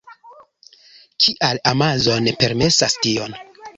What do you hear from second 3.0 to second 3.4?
tion?